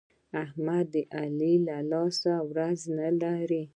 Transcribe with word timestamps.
احمد 0.43 0.85
د 0.93 0.95
علي 1.17 1.53
له 1.67 1.77
لاسه 1.91 2.33
ورځ 2.49 2.79
نه 2.97 3.09
لري. 3.21 3.63